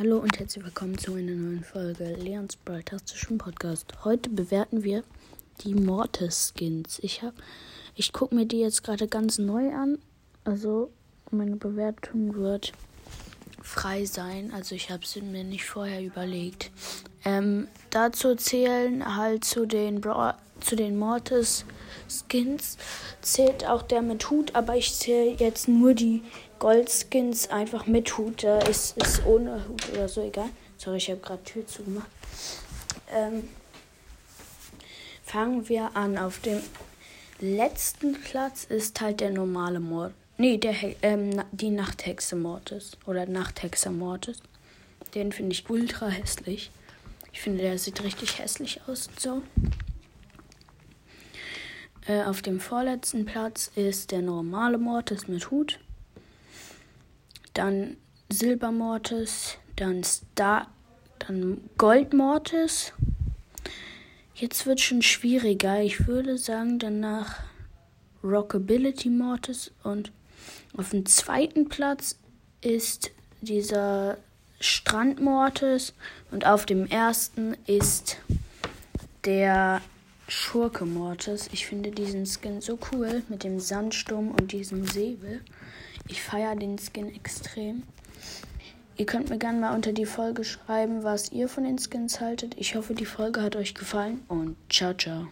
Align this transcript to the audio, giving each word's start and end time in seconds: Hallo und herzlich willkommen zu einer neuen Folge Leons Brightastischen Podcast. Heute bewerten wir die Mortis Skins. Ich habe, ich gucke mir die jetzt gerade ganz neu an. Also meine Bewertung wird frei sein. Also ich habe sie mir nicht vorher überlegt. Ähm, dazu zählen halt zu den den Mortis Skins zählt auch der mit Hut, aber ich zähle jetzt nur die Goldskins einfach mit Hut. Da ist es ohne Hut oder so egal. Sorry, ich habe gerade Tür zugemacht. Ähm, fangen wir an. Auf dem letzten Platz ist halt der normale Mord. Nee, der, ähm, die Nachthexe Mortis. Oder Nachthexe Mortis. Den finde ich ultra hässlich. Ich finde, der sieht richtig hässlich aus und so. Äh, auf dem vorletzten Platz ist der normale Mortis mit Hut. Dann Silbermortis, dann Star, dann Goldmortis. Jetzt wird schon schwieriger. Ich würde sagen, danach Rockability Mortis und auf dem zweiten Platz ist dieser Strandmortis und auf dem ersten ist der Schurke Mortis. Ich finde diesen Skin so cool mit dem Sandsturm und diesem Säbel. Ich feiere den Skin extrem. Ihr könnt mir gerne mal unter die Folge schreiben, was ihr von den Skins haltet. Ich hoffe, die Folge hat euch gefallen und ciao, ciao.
Hallo 0.00 0.16
und 0.16 0.38
herzlich 0.38 0.64
willkommen 0.64 0.96
zu 0.96 1.12
einer 1.12 1.32
neuen 1.32 1.62
Folge 1.62 2.14
Leons 2.14 2.56
Brightastischen 2.56 3.36
Podcast. 3.36 3.92
Heute 4.02 4.30
bewerten 4.30 4.82
wir 4.82 5.04
die 5.62 5.74
Mortis 5.74 6.54
Skins. 6.56 6.98
Ich 7.02 7.20
habe, 7.20 7.34
ich 7.96 8.14
gucke 8.14 8.34
mir 8.34 8.46
die 8.46 8.60
jetzt 8.60 8.82
gerade 8.82 9.08
ganz 9.08 9.36
neu 9.36 9.74
an. 9.74 9.98
Also 10.42 10.90
meine 11.30 11.56
Bewertung 11.56 12.34
wird 12.34 12.72
frei 13.60 14.06
sein. 14.06 14.50
Also 14.54 14.74
ich 14.74 14.90
habe 14.90 15.04
sie 15.04 15.20
mir 15.20 15.44
nicht 15.44 15.66
vorher 15.66 16.02
überlegt. 16.02 16.70
Ähm, 17.26 17.68
dazu 17.90 18.34
zählen 18.36 19.16
halt 19.18 19.44
zu 19.44 19.66
den 19.66 20.00
den 20.00 20.98
Mortis 20.98 21.66
Skins 22.08 22.78
zählt 23.20 23.66
auch 23.66 23.82
der 23.82 24.00
mit 24.00 24.30
Hut, 24.30 24.54
aber 24.54 24.76
ich 24.76 24.94
zähle 24.94 25.36
jetzt 25.38 25.68
nur 25.68 25.92
die 25.92 26.22
Goldskins 26.60 27.48
einfach 27.48 27.86
mit 27.86 28.16
Hut. 28.16 28.44
Da 28.44 28.60
ist 28.60 28.94
es 29.02 29.24
ohne 29.24 29.66
Hut 29.66 29.88
oder 29.92 30.08
so 30.08 30.22
egal. 30.22 30.50
Sorry, 30.76 30.98
ich 30.98 31.10
habe 31.10 31.20
gerade 31.20 31.42
Tür 31.42 31.66
zugemacht. 31.66 32.06
Ähm, 33.12 33.48
fangen 35.24 35.68
wir 35.68 35.96
an. 35.96 36.16
Auf 36.16 36.38
dem 36.40 36.60
letzten 37.40 38.12
Platz 38.12 38.64
ist 38.64 39.00
halt 39.00 39.20
der 39.20 39.30
normale 39.30 39.80
Mord. 39.80 40.12
Nee, 40.36 40.58
der, 40.58 40.74
ähm, 41.02 41.42
die 41.50 41.70
Nachthexe 41.70 42.36
Mortis. 42.36 42.92
Oder 43.06 43.26
Nachthexe 43.26 43.90
Mortis. 43.90 44.38
Den 45.14 45.32
finde 45.32 45.52
ich 45.52 45.68
ultra 45.68 46.08
hässlich. 46.08 46.70
Ich 47.32 47.40
finde, 47.40 47.62
der 47.62 47.78
sieht 47.78 48.02
richtig 48.04 48.38
hässlich 48.38 48.80
aus 48.86 49.08
und 49.08 49.20
so. 49.20 49.42
Äh, 52.06 52.24
auf 52.24 52.42
dem 52.42 52.60
vorletzten 52.60 53.24
Platz 53.24 53.70
ist 53.74 54.10
der 54.10 54.20
normale 54.20 54.78
Mortis 54.78 55.26
mit 55.26 55.50
Hut. 55.50 55.78
Dann 57.54 57.96
Silbermortis, 58.28 59.58
dann 59.76 60.04
Star, 60.04 60.68
dann 61.18 61.60
Goldmortis. 61.78 62.92
Jetzt 64.34 64.66
wird 64.66 64.80
schon 64.80 65.02
schwieriger. 65.02 65.82
Ich 65.82 66.06
würde 66.06 66.38
sagen, 66.38 66.78
danach 66.78 67.42
Rockability 68.22 69.10
Mortis 69.10 69.72
und 69.82 70.12
auf 70.76 70.90
dem 70.90 71.06
zweiten 71.06 71.68
Platz 71.68 72.16
ist 72.60 73.10
dieser 73.40 74.18
Strandmortis 74.60 75.94
und 76.30 76.46
auf 76.46 76.66
dem 76.66 76.86
ersten 76.86 77.56
ist 77.66 78.18
der 79.24 79.80
Schurke 80.28 80.84
Mortis. 80.84 81.48
Ich 81.52 81.66
finde 81.66 81.90
diesen 81.90 82.26
Skin 82.26 82.60
so 82.60 82.78
cool 82.92 83.22
mit 83.28 83.42
dem 83.42 83.58
Sandsturm 83.58 84.30
und 84.30 84.52
diesem 84.52 84.86
Säbel. 84.86 85.40
Ich 86.10 86.22
feiere 86.22 86.56
den 86.56 86.76
Skin 86.76 87.14
extrem. 87.14 87.84
Ihr 88.96 89.06
könnt 89.06 89.30
mir 89.30 89.38
gerne 89.38 89.60
mal 89.60 89.74
unter 89.76 89.92
die 89.92 90.06
Folge 90.06 90.42
schreiben, 90.42 91.04
was 91.04 91.30
ihr 91.30 91.48
von 91.48 91.62
den 91.62 91.78
Skins 91.78 92.20
haltet. 92.20 92.56
Ich 92.58 92.74
hoffe, 92.74 92.94
die 92.94 93.06
Folge 93.06 93.42
hat 93.42 93.54
euch 93.54 93.74
gefallen 93.74 94.20
und 94.26 94.56
ciao, 94.68 94.92
ciao. 94.92 95.28